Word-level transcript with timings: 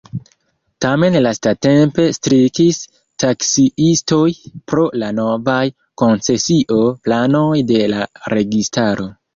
Tamen 0.85 1.17
lastatempe 1.25 2.05
strikis 2.17 2.79
taksiistoj 3.25 4.25
pro 4.73 4.89
la 5.05 5.11
novaj 5.21 5.63
koncesio-planoj 6.05 7.55
de 7.75 7.85
la 7.95 8.05
registaro. 8.39 9.13